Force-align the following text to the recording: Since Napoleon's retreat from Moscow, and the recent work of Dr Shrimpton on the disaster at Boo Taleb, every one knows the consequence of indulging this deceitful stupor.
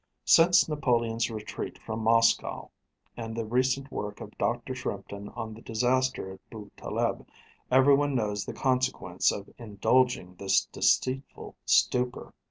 Since 0.25 0.67
Napoleon's 0.67 1.29
retreat 1.29 1.77
from 1.77 1.99
Moscow, 1.99 2.71
and 3.15 3.35
the 3.35 3.45
recent 3.45 3.91
work 3.91 4.19
of 4.19 4.35
Dr 4.39 4.73
Shrimpton 4.73 5.29
on 5.37 5.53
the 5.53 5.61
disaster 5.61 6.31
at 6.33 6.49
Boo 6.49 6.71
Taleb, 6.75 7.27
every 7.69 7.93
one 7.93 8.15
knows 8.15 8.43
the 8.43 8.53
consequence 8.53 9.31
of 9.31 9.53
indulging 9.59 10.37
this 10.39 10.65
deceitful 10.65 11.55
stupor. 11.67 12.33